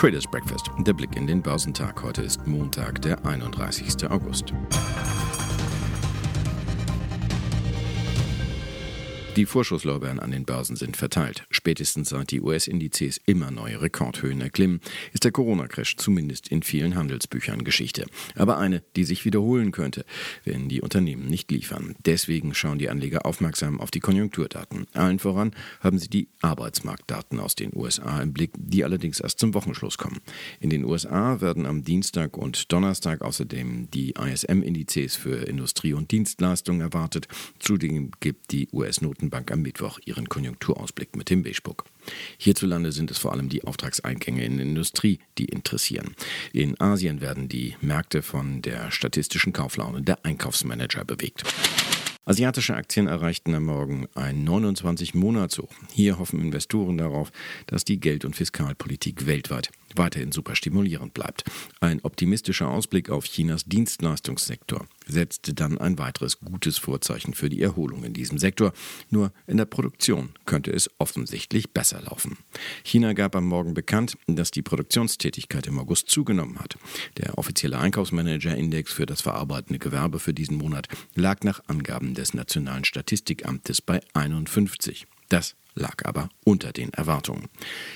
Traders 0.00 0.26
Breakfast, 0.26 0.70
der 0.78 0.94
Blick 0.94 1.14
in 1.14 1.26
den 1.26 1.42
Börsentag. 1.42 2.02
Heute 2.02 2.22
ist 2.22 2.46
Montag, 2.46 3.02
der 3.02 3.22
31. 3.26 4.10
August. 4.10 4.54
Die 9.40 9.46
Vorschusslorbeeren 9.46 10.20
an 10.20 10.32
den 10.32 10.44
Börsen 10.44 10.76
sind 10.76 10.98
verteilt. 10.98 11.46
Spätestens 11.50 12.10
seit 12.10 12.30
die 12.30 12.42
US-Indizes 12.42 13.18
immer 13.24 13.50
neue 13.50 13.80
Rekordhöhen 13.80 14.42
erklimmen, 14.42 14.82
ist 15.14 15.24
der 15.24 15.32
Corona-Crash 15.32 15.96
zumindest 15.96 16.48
in 16.48 16.62
vielen 16.62 16.94
Handelsbüchern 16.94 17.64
Geschichte. 17.64 18.04
Aber 18.34 18.58
eine, 18.58 18.82
die 18.96 19.04
sich 19.04 19.24
wiederholen 19.24 19.72
könnte, 19.72 20.04
wenn 20.44 20.68
die 20.68 20.82
Unternehmen 20.82 21.26
nicht 21.26 21.50
liefern. 21.50 21.94
Deswegen 22.04 22.52
schauen 22.52 22.78
die 22.78 22.90
Anleger 22.90 23.24
aufmerksam 23.24 23.80
auf 23.80 23.90
die 23.90 24.00
Konjunkturdaten. 24.00 24.86
Allen 24.92 25.18
voran 25.18 25.52
haben 25.80 25.98
sie 25.98 26.10
die 26.10 26.28
Arbeitsmarktdaten 26.42 27.40
aus 27.40 27.54
den 27.54 27.74
USA 27.74 28.20
im 28.20 28.34
Blick, 28.34 28.50
die 28.58 28.84
allerdings 28.84 29.20
erst 29.20 29.38
zum 29.38 29.54
Wochenschluss 29.54 29.96
kommen. 29.96 30.20
In 30.60 30.68
den 30.68 30.84
USA 30.84 31.40
werden 31.40 31.64
am 31.64 31.82
Dienstag 31.82 32.36
und 32.36 32.70
Donnerstag 32.70 33.22
außerdem 33.22 33.90
die 33.90 34.10
ISM-Indizes 34.10 35.16
für 35.16 35.36
Industrie 35.48 35.94
und 35.94 36.10
Dienstleistungen 36.10 36.82
erwartet. 36.82 37.26
Zudem 37.58 38.10
gibt 38.20 38.52
die 38.52 38.68
US-Noten 38.74 39.29
Notenbank 39.30 39.52
am 39.52 39.62
Mittwoch 39.62 39.98
ihren 40.04 40.28
Konjunkturausblick 40.28 41.16
mit 41.16 41.30
dem 41.30 41.42
Beige-Book. 41.42 41.84
Hierzulande 42.38 42.90
sind 42.90 43.10
es 43.10 43.18
vor 43.18 43.32
allem 43.32 43.48
die 43.48 43.64
Auftragseingänge 43.64 44.44
in 44.44 44.56
der 44.56 44.66
Industrie, 44.66 45.20
die 45.38 45.44
interessieren. 45.44 46.14
In 46.52 46.80
Asien 46.80 47.20
werden 47.20 47.48
die 47.48 47.76
Märkte 47.80 48.22
von 48.22 48.60
der 48.62 48.90
statistischen 48.90 49.52
Kauflaune 49.52 50.02
der 50.02 50.24
Einkaufsmanager 50.24 51.04
bewegt. 51.04 51.44
Asiatische 52.24 52.74
Aktien 52.74 53.06
erreichten 53.06 53.54
am 53.54 53.64
Morgen 53.64 54.06
ein 54.14 54.46
29-Monats-Hoch. 54.46 55.72
Hier 55.92 56.18
hoffen 56.18 56.40
Investoren 56.40 56.98
darauf, 56.98 57.32
dass 57.66 57.84
die 57.84 57.98
Geld- 57.98 58.24
und 58.24 58.36
Fiskalpolitik 58.36 59.26
weltweit 59.26 59.70
weiterhin 59.96 60.32
super 60.32 60.54
stimulierend 60.54 61.14
bleibt. 61.14 61.44
Ein 61.80 62.00
optimistischer 62.02 62.68
Ausblick 62.68 63.10
auf 63.10 63.24
Chinas 63.24 63.64
Dienstleistungssektor 63.64 64.86
setzte 65.06 65.54
dann 65.54 65.78
ein 65.78 65.98
weiteres 65.98 66.40
gutes 66.40 66.78
Vorzeichen 66.78 67.34
für 67.34 67.48
die 67.48 67.62
Erholung 67.62 68.04
in 68.04 68.12
diesem 68.12 68.38
Sektor. 68.38 68.72
Nur 69.10 69.32
in 69.46 69.56
der 69.56 69.64
Produktion 69.64 70.30
könnte 70.46 70.72
es 70.72 70.90
offensichtlich 70.98 71.70
besser 71.70 72.00
laufen. 72.02 72.38
China 72.84 73.12
gab 73.12 73.36
am 73.36 73.46
Morgen 73.46 73.74
bekannt, 73.74 74.16
dass 74.26 74.50
die 74.50 74.62
Produktionstätigkeit 74.62 75.66
im 75.66 75.78
August 75.78 76.10
zugenommen 76.10 76.58
hat. 76.58 76.76
Der 77.16 77.38
offizielle 77.38 77.78
Einkaufsmanager-Index 77.78 78.92
für 78.92 79.06
das 79.06 79.20
verarbeitende 79.20 79.78
Gewerbe 79.78 80.18
für 80.18 80.34
diesen 80.34 80.56
Monat 80.56 80.88
lag 81.14 81.42
nach 81.42 81.60
Angaben 81.66 82.14
des 82.14 82.34
Nationalen 82.34 82.84
Statistikamtes 82.84 83.82
bei 83.82 84.00
51. 84.14 85.06
Das 85.28 85.54
lag 85.80 86.04
aber 86.04 86.28
unter 86.44 86.72
den 86.72 86.92
Erwartungen. 86.92 87.48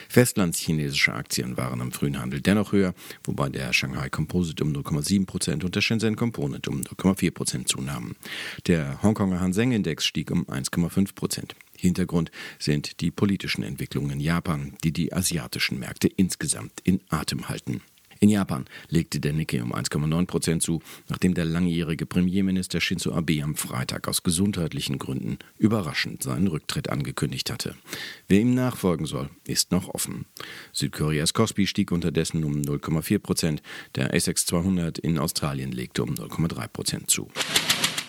Festlandschinesische 0.08 1.14
Aktien 1.14 1.56
waren 1.56 1.80
am 1.80 1.92
frühen 1.92 2.20
Handel 2.20 2.40
dennoch 2.40 2.72
höher, 2.72 2.94
wobei 3.24 3.48
der 3.48 3.72
Shanghai 3.72 4.08
Composite 4.08 4.64
um 4.64 4.72
0,7 4.72 5.26
Prozent 5.26 5.64
und 5.64 5.74
der 5.74 5.80
Shenzhen 5.80 6.16
Component 6.16 6.66
um 6.66 6.80
0,4 6.80 7.30
Prozent 7.30 7.68
zunahmen. 7.68 8.16
Der 8.66 9.02
Hongkonger 9.02 9.40
Hang 9.40 9.54
Index 9.70 10.04
stieg 10.04 10.30
um 10.30 10.44
1,5 10.46 11.14
Prozent. 11.14 11.54
Hintergrund 11.76 12.30
sind 12.58 13.00
die 13.00 13.10
politischen 13.10 13.62
Entwicklungen 13.62 14.10
in 14.12 14.20
Japan, 14.20 14.74
die 14.82 14.92
die 14.92 15.12
asiatischen 15.12 15.78
Märkte 15.78 16.08
insgesamt 16.08 16.80
in 16.82 17.00
Atem 17.10 17.48
halten. 17.48 17.82
In 18.24 18.30
Japan 18.30 18.64
legte 18.88 19.20
der 19.20 19.34
Nikkei 19.34 19.62
um 19.62 19.74
1,9 19.74 20.24
Prozent 20.24 20.62
zu, 20.62 20.80
nachdem 21.10 21.34
der 21.34 21.44
langjährige 21.44 22.06
Premierminister 22.06 22.80
Shinzo 22.80 23.12
Abe 23.12 23.42
am 23.42 23.54
Freitag 23.54 24.08
aus 24.08 24.22
gesundheitlichen 24.22 24.98
Gründen 24.98 25.36
überraschend 25.58 26.22
seinen 26.22 26.46
Rücktritt 26.46 26.88
angekündigt 26.88 27.52
hatte. 27.52 27.74
Wer 28.26 28.40
ihm 28.40 28.54
nachfolgen 28.54 29.04
soll, 29.04 29.28
ist 29.46 29.72
noch 29.72 29.90
offen. 29.90 30.24
Südkoreas 30.72 31.34
Kospi 31.34 31.66
stieg 31.66 31.92
unterdessen 31.92 32.44
um 32.44 32.62
0,4 32.62 33.18
Prozent, 33.18 33.62
der 33.94 34.14
ASX 34.14 34.46
200 34.46 34.98
in 35.00 35.18
Australien 35.18 35.70
legte 35.70 36.02
um 36.02 36.14
0,3 36.14 36.68
Prozent 36.68 37.10
zu. 37.10 37.28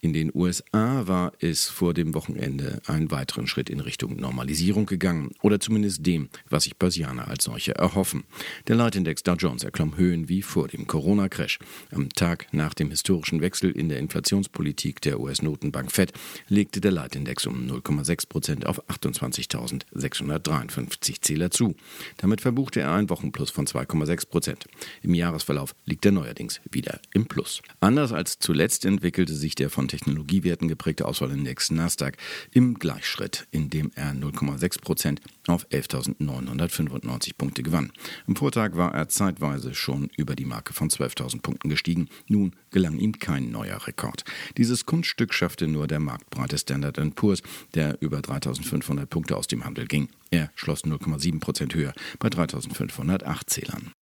In 0.05 0.13
den 0.13 0.31
USA 0.35 1.07
war 1.07 1.33
es 1.39 1.67
vor 1.67 1.95
dem 1.95 2.13
Wochenende 2.13 2.79
einen 2.85 3.09
weiteren 3.09 3.47
Schritt 3.47 3.71
in 3.71 3.79
Richtung 3.79 4.17
Normalisierung 4.17 4.85
gegangen 4.85 5.31
oder 5.41 5.59
zumindest 5.59 6.05
dem, 6.05 6.29
was 6.47 6.65
sich 6.65 6.77
Börsianer 6.77 7.27
als 7.27 7.45
solche 7.45 7.73
erhoffen. 7.73 8.23
Der 8.67 8.75
Leitindex 8.75 9.23
Dow 9.23 9.33
Jones 9.33 9.63
erklomm 9.63 9.97
Höhen 9.97 10.29
wie 10.29 10.43
vor 10.43 10.67
dem 10.67 10.85
Corona-Crash. 10.85 11.57
Am 11.89 12.09
Tag 12.09 12.45
nach 12.51 12.75
dem 12.75 12.91
historischen 12.91 13.41
Wechsel 13.41 13.71
in 13.71 13.89
der 13.89 13.97
Inflationspolitik 13.97 15.01
der 15.01 15.19
US-Notenbank 15.19 15.91
Fed 15.91 16.13
legte 16.49 16.81
der 16.81 16.91
Leitindex 16.91 17.47
um 17.47 17.65
0,6 17.65 18.29
Prozent 18.29 18.67
auf 18.67 18.87
28.653 18.87 21.21
Zähler 21.21 21.49
zu. 21.49 21.73
Damit 22.17 22.41
verbuchte 22.41 22.81
er 22.81 22.93
einen 22.93 23.09
Wochenplus 23.09 23.49
von 23.49 23.65
2,6 23.65 24.29
Prozent. 24.29 24.65
Im 25.01 25.15
Jahresverlauf 25.15 25.73
liegt 25.85 26.05
er 26.05 26.11
neuerdings 26.11 26.61
wieder 26.69 26.99
im 27.11 27.25
Plus. 27.25 27.63
Anders 27.79 28.11
als 28.11 28.37
zuletzt 28.37 28.85
entwickelte 28.85 29.33
sich 29.33 29.55
der 29.55 29.71
von 29.71 29.87
Technologiewerten 29.95 30.67
geprägte 30.67 31.05
Auswahlindex 31.05 31.71
Nasdaq 31.71 32.17
im 32.51 32.73
Gleichschritt, 32.73 33.47
indem 33.51 33.91
er 33.95 34.11
0,6 34.11 34.81
Prozent 34.81 35.21
auf 35.47 35.65
11.995 35.69 37.31
Punkte 37.37 37.63
gewann. 37.63 37.93
Am 38.27 38.35
Vortag 38.35 38.75
war 38.75 38.93
er 38.93 39.07
zeitweise 39.07 39.73
schon 39.73 40.09
über 40.17 40.35
die 40.35 40.43
Marke 40.43 40.73
von 40.73 40.89
12.000 40.89 41.41
Punkten 41.41 41.69
gestiegen. 41.69 42.09
Nun 42.27 42.57
gelang 42.71 42.97
ihm 42.97 43.19
kein 43.19 43.51
neuer 43.51 43.87
Rekord. 43.87 44.25
Dieses 44.57 44.85
Kunststück 44.85 45.33
schaffte 45.33 45.67
nur 45.67 45.87
der 45.87 46.01
marktbreite 46.01 46.57
Standard 46.57 46.99
Poor's, 47.15 47.41
der 47.73 48.01
über 48.01 48.19
3.500 48.19 49.05
Punkte 49.05 49.37
aus 49.37 49.47
dem 49.47 49.63
Handel 49.63 49.85
ging. 49.85 50.09
Er 50.29 50.51
schloss 50.55 50.83
0,7 50.83 51.39
Prozent 51.39 51.73
höher 51.73 51.93
bei 52.19 52.27
3.508 52.27 53.47
Zählern. 53.47 53.93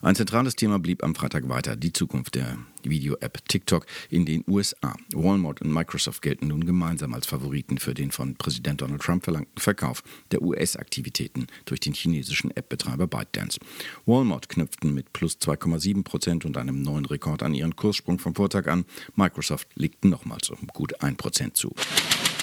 Ein 0.00 0.14
zentrales 0.14 0.54
Thema 0.54 0.78
blieb 0.78 1.02
am 1.02 1.16
Freitag 1.16 1.48
weiter, 1.48 1.74
die 1.74 1.92
Zukunft 1.92 2.36
der 2.36 2.56
Video-App 2.84 3.44
TikTok 3.48 3.84
in 4.10 4.24
den 4.24 4.44
USA. 4.46 4.94
Walmart 5.12 5.60
und 5.60 5.72
Microsoft 5.72 6.22
gelten 6.22 6.48
nun 6.48 6.64
gemeinsam 6.64 7.14
als 7.14 7.26
Favoriten 7.26 7.78
für 7.78 7.94
den 7.94 8.12
von 8.12 8.36
Präsident 8.36 8.80
Donald 8.80 9.02
Trump 9.02 9.24
verlangten 9.24 9.60
Verkauf 9.60 10.04
der 10.30 10.42
US-Aktivitäten 10.42 11.48
durch 11.64 11.80
den 11.80 11.94
chinesischen 11.94 12.52
App-Betreiber 12.52 13.08
ByteDance. 13.08 13.58
Walmart 14.06 14.48
knüpften 14.48 14.94
mit 14.94 15.12
plus 15.12 15.38
2,7 15.38 16.04
Prozent 16.04 16.44
und 16.44 16.56
einem 16.56 16.80
neuen 16.80 17.04
Rekord 17.04 17.42
an 17.42 17.54
ihren 17.54 17.74
Kurssprung 17.74 18.20
vom 18.20 18.36
Vortag 18.36 18.68
an. 18.68 18.84
Microsoft 19.16 19.66
legten 19.74 20.10
nochmals 20.10 20.48
um 20.50 20.68
gut 20.68 21.02
1 21.02 21.16
Prozent 21.16 21.56
zu. 21.56 21.74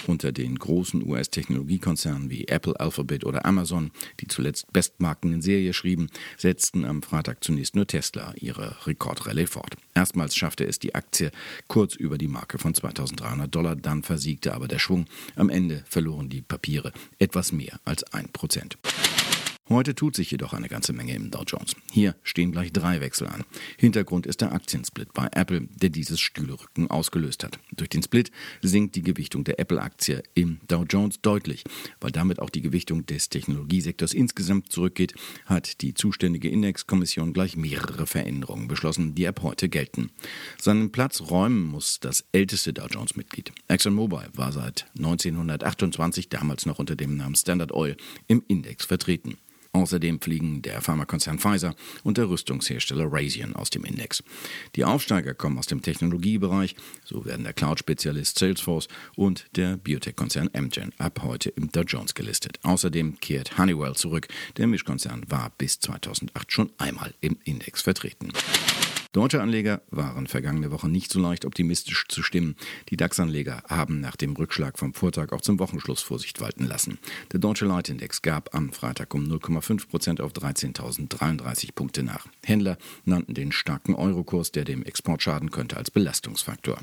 Unter 0.07 0.31
den 0.31 0.57
großen 0.59 1.05
US-Technologiekonzernen 1.07 2.29
wie 2.29 2.47
Apple, 2.47 2.79
Alphabet 2.79 3.25
oder 3.25 3.45
Amazon, 3.45 3.91
die 4.19 4.27
zuletzt 4.27 4.71
Bestmarken 4.71 5.33
in 5.33 5.41
Serie 5.41 5.73
schrieben, 5.73 6.09
setzten 6.37 6.85
am 6.85 7.01
Freitag 7.01 7.43
zunächst 7.43 7.75
nur 7.75 7.87
Tesla 7.87 8.33
ihre 8.35 8.75
Rekordrallye 8.85 9.47
fort. 9.47 9.75
Erstmals 9.95 10.35
schaffte 10.35 10.65
es 10.65 10.79
die 10.79 10.93
Aktie 10.93 11.31
kurz 11.67 11.95
über 11.95 12.17
die 12.17 12.27
Marke 12.27 12.59
von 12.59 12.73
2300 12.73 13.53
Dollar, 13.53 13.75
dann 13.75 14.03
versiegte 14.03 14.53
aber 14.53 14.67
der 14.67 14.79
Schwung. 14.79 15.05
Am 15.35 15.49
Ende 15.49 15.83
verloren 15.87 16.29
die 16.29 16.41
Papiere 16.41 16.93
etwas 17.17 17.51
mehr 17.51 17.79
als 17.83 18.03
ein 18.13 18.29
Prozent. 18.31 18.77
Heute 19.67 19.95
tut 19.95 20.15
sich 20.15 20.29
jedoch 20.29 20.53
eine 20.53 20.69
ganze 20.69 20.93
Menge 20.93 21.15
im 21.15 21.31
Dow 21.31 21.41
Jones. 21.41 21.75
Hier 21.91 22.15
stehen 22.21 22.51
gleich 22.51 22.71
drei 22.71 23.01
Wechsel 23.01 23.27
an. 23.27 23.43
Hintergrund 23.79 24.27
ist 24.27 24.41
der 24.41 24.51
Aktiensplit 24.51 25.11
bei 25.11 25.27
Apple, 25.31 25.67
der 25.73 25.89
dieses 25.89 26.19
Stühlerücken 26.19 26.91
ausgelöst 26.91 27.43
hat. 27.43 27.57
Durch 27.75 27.89
den 27.89 28.03
Split 28.03 28.29
sinkt 28.61 28.95
die 28.95 29.01
Gewichtung 29.01 29.43
der 29.43 29.59
Apple-Aktie 29.59 30.21
im 30.35 30.59
Dow 30.67 30.83
Jones 30.87 31.19
deutlich. 31.19 31.63
Weil 31.99 32.11
damit 32.11 32.39
auch 32.39 32.51
die 32.51 32.61
Gewichtung 32.61 33.07
des 33.07 33.29
Technologiesektors 33.29 34.13
insgesamt 34.13 34.71
zurückgeht, 34.71 35.15
hat 35.47 35.81
die 35.81 35.95
zuständige 35.95 36.49
Indexkommission 36.49 37.33
gleich 37.33 37.57
mehrere 37.57 38.05
Veränderungen 38.05 38.67
beschlossen, 38.67 39.15
die 39.15 39.27
ab 39.27 39.39
heute 39.41 39.67
gelten. 39.67 40.11
Seinen 40.61 40.91
Platz 40.91 41.21
räumen 41.21 41.63
muss 41.63 41.99
das 41.99 42.23
älteste 42.33 42.71
Dow 42.71 42.85
Jones-Mitglied. 42.85 43.51
ExxonMobil 43.67 44.29
war 44.33 44.51
seit 44.51 44.85
1928, 44.97 46.29
damals 46.29 46.67
noch 46.67 46.77
unter 46.77 46.95
dem 46.95 47.17
Namen 47.17 47.33
Standard 47.33 47.71
Oil, 47.71 47.97
im 48.27 48.43
Index 48.47 48.85
vertreten. 48.85 49.39
Außerdem 49.75 50.21
fliegen 50.21 50.61
der 50.61 50.79
Pharmakonzern 50.79 51.37
Pfizer 51.37 51.75
und 52.05 52.17
der 52.17 52.29
Rüstungshersteller 52.29 53.11
Raytheon 53.11 53.57
aus 53.57 53.69
dem 53.69 53.83
Index. 53.83 54.23
Die 54.77 54.85
Aufsteiger 54.85 55.33
kommen 55.33 55.57
aus 55.57 55.67
dem 55.67 55.81
Technologiebereich, 55.81 56.77
so 57.03 57.25
werden 57.25 57.43
der 57.43 57.51
Cloud-Spezialist 57.51 58.39
Salesforce 58.39 58.87
und 59.17 59.47
der 59.57 59.75
Biotech-Konzern 59.75 60.49
Amgen 60.53 60.93
ab 60.97 61.19
heute 61.23 61.49
im 61.49 61.73
Dow 61.73 61.81
Jones 61.81 62.13
gelistet. 62.13 62.57
Außerdem 62.63 63.19
kehrt 63.19 63.57
Honeywell 63.57 63.95
zurück. 63.95 64.29
Der 64.55 64.67
Mischkonzern 64.67 65.25
war 65.27 65.51
bis 65.57 65.77
2008 65.81 66.53
schon 66.53 66.71
einmal 66.77 67.13
im 67.19 67.37
Index 67.43 67.81
vertreten. 67.81 68.29
Deutsche 69.15 69.41
Anleger 69.41 69.81
waren 69.91 70.27
vergangene 70.27 70.71
Woche 70.71 70.89
nicht 70.89 71.09
so 71.09 71.21
leicht 71.21 71.45
optimistisch 71.45 72.05
zu 72.09 72.21
stimmen. 72.21 72.57
Die 72.89 72.97
DAX-Anleger 72.97 73.63
haben 73.69 74.01
nach 74.01 74.17
dem 74.17 74.33
Rückschlag 74.33 74.77
vom 74.77 74.93
Vortag 74.93 75.31
auch 75.31 75.39
zum 75.39 75.57
Wochenschluss 75.57 76.01
Vorsicht 76.01 76.41
walten 76.41 76.65
lassen. 76.65 76.99
Der 77.31 77.39
deutsche 77.39 77.65
Leitindex 77.65 78.21
gab 78.23 78.53
am 78.53 78.73
Freitag 78.73 79.13
um 79.13 79.23
0,5 79.23 79.87
Prozent 79.87 80.19
auf 80.19 80.33
13.033 80.33 81.69
Punkte 81.73 82.03
nach. 82.03 82.27
Händler 82.43 82.77
nannten 83.05 83.33
den 83.33 83.53
starken 83.53 83.95
Eurokurs, 83.95 84.51
der 84.51 84.65
dem 84.65 84.83
Export 84.83 85.23
schaden 85.23 85.49
könnte, 85.49 85.77
als 85.77 85.91
Belastungsfaktor. 85.91 86.77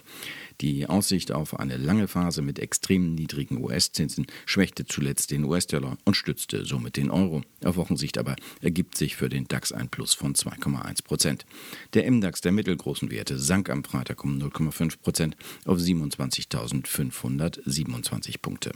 Die 0.62 0.86
Aussicht 0.86 1.32
auf 1.32 1.60
eine 1.60 1.76
lange 1.76 2.08
Phase 2.08 2.40
mit 2.40 2.58
extrem 2.58 3.14
niedrigen 3.14 3.62
US-Zinsen 3.62 4.24
schwächte 4.46 4.86
zuletzt 4.86 5.32
den 5.32 5.44
US-Dollar 5.44 5.98
und 6.06 6.16
stützte 6.16 6.64
somit 6.64 6.96
den 6.96 7.10
Euro. 7.10 7.42
Auf 7.62 7.76
Wochensicht 7.76 8.16
aber 8.16 8.36
ergibt 8.62 8.96
sich 8.96 9.16
für 9.16 9.28
den 9.28 9.44
DAX 9.48 9.70
ein 9.70 9.90
Plus 9.90 10.14
von 10.14 10.34
2,1 10.34 11.04
Prozent. 11.04 11.44
Der 11.92 12.06
MDAX 12.22 12.40
der 12.40 12.52
mittelgroßen 12.52 13.10
Werte 13.10 13.36
sank 13.36 13.68
am 13.68 13.82
Freitag 13.82 14.22
um 14.22 14.38
0,5 14.38 15.00
Prozent 15.00 15.36
auf 15.66 15.78
27.527 15.78 18.40
Punkte. 18.40 18.70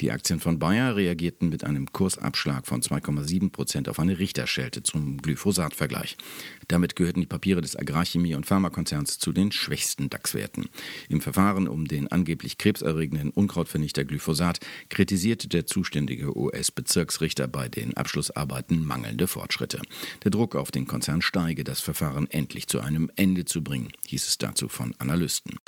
Die 0.00 0.12
Aktien 0.12 0.40
von 0.40 0.58
Bayer 0.58 0.96
reagierten 0.96 1.50
mit 1.50 1.62
einem 1.62 1.92
Kursabschlag 1.92 2.66
von 2.66 2.80
2,7 2.80 3.50
Prozent 3.50 3.86
auf 3.86 3.98
eine 3.98 4.18
Richterschelte 4.18 4.82
zum 4.82 5.18
Glyphosat-Vergleich. 5.18 6.16
Damit 6.68 6.96
gehörten 6.96 7.20
die 7.20 7.26
Papiere 7.26 7.60
des 7.60 7.76
Agrarchemie- 7.76 8.34
und 8.34 8.46
Pharmakonzerns 8.46 9.18
zu 9.18 9.32
den 9.32 9.52
schwächsten 9.52 10.08
DAX-Werten. 10.08 10.70
Im 11.10 11.20
Verfahren 11.20 11.68
um 11.68 11.86
den 11.86 12.08
angeblich 12.08 12.56
krebserregenden 12.56 13.28
Unkrautvernichter 13.28 14.04
Glyphosat 14.04 14.60
kritisierte 14.88 15.48
der 15.48 15.66
zuständige 15.66 16.34
US-Bezirksrichter 16.34 17.46
bei 17.46 17.68
den 17.68 17.94
Abschlussarbeiten 17.94 18.82
mangelnde 18.82 19.26
Fortschritte. 19.26 19.82
Der 20.24 20.30
Druck 20.30 20.56
auf 20.56 20.70
den 20.70 20.86
Konzern 20.86 21.20
steige, 21.20 21.62
das 21.62 21.80
Verfahren 21.80 22.26
endlich 22.30 22.68
zu 22.68 22.80
einem 22.80 23.10
Ende 23.16 23.44
zu 23.44 23.62
bringen, 23.62 23.92
hieß 24.06 24.26
es 24.26 24.38
dazu 24.38 24.70
von 24.70 24.94
Analysten. 24.98 25.58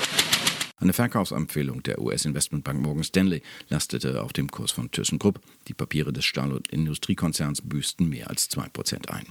Eine 0.82 0.92
Verkaufsempfehlung 0.92 1.84
der 1.84 2.00
US-Investmentbank 2.00 2.82
Morgan 2.82 3.04
Stanley 3.04 3.40
lastete 3.68 4.20
auf 4.20 4.32
dem 4.32 4.50
Kurs 4.50 4.72
von 4.72 4.90
ThyssenKrupp. 4.90 5.40
Die 5.68 5.74
Papiere 5.74 6.12
des 6.12 6.24
Stahl- 6.24 6.52
und 6.52 6.66
Industriekonzerns 6.72 7.62
büßten 7.62 8.08
mehr 8.08 8.28
als 8.28 8.50
2% 8.50 9.08
ein. 9.08 9.26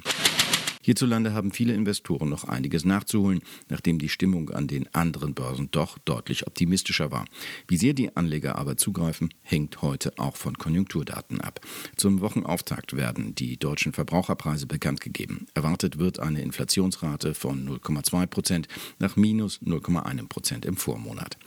Hierzulande 0.82 1.34
haben 1.34 1.52
viele 1.52 1.74
Investoren 1.74 2.30
noch 2.30 2.46
einiges 2.46 2.86
nachzuholen, 2.86 3.42
nachdem 3.70 4.00
die 4.00 4.10
Stimmung 4.10 4.50
an 4.50 4.68
den 4.68 4.94
anderen 4.94 5.34
Börsen 5.34 5.70
doch 5.72 5.98
deutlich 6.00 6.48
optimistischer 6.48 7.12
war. 7.12 7.26
Wie 7.68 7.78
sehr 7.78 7.94
die 7.94 8.16
Anleger 8.16 8.58
aber 8.58 8.78
zugreifen, 8.78 9.34
hängt 9.42 9.82
heute 9.82 10.14
auch 10.18 10.36
von 10.36 10.58
Konjunkturdaten 10.58 11.42
ab. 11.42 11.62
Zum 11.96 12.22
Wochenauftakt 12.22 12.96
werden 12.96 13.36
die 13.36 13.58
deutschen 13.58 13.94
Verbraucherpreise 13.94 14.68
bekannt 14.68 15.02
gegeben. 15.02 15.48
Erwartet 15.54 16.00
wird 16.00 16.20
eine 16.20 16.42
Inflationsrate 16.42 17.34
von 17.34 17.68
0,2 17.68 18.26
Prozent 18.28 18.68
nach 19.00 19.16
minus 19.16 19.62
0,1 19.62 20.28
Prozent 20.28 20.66
im 20.66 20.78
Vormonat. 20.78 21.38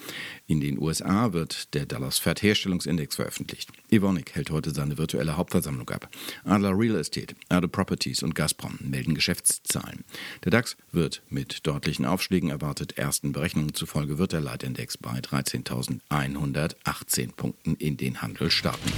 In 0.47 0.61
den 0.61 0.79
USA 0.79 1.33
wird 1.33 1.75
der 1.75 1.87
Dallas 1.87 2.19
Fed 2.19 2.43
Herstellungsindex 2.43 3.17
veröffentlicht. 3.17 3.71
Evonik 3.91 4.35
hält 4.35 4.51
heute 4.51 4.73
seine 4.73 4.99
virtuelle 4.99 5.37
Hauptversammlung 5.37 5.89
ab. 5.91 6.09
Adler 6.45 6.79
Real 6.79 6.97
Estate, 6.97 7.35
Adler 7.49 7.69
Properties 7.69 8.23
und 8.23 8.35
Gazprom 8.35 8.79
melden 8.81 9.15
Geschäftszahlen. 9.25 10.05
Der 10.44 10.50
DAX 10.50 10.76
wird 10.93 11.23
mit 11.31 11.67
deutlichen 11.67 12.05
Aufschlägen 12.05 12.50
erwartet. 12.50 12.99
Ersten 12.99 13.32
Berechnungen 13.32 13.73
zufolge 13.73 14.19
wird 14.19 14.32
der 14.32 14.43
Leitindex 14.43 14.99
bei 14.99 15.19
13.118 15.19 17.32
Punkten 17.35 17.75
in 17.76 17.97
den 17.97 18.21
Handel 18.21 18.50
starten. 18.50 18.93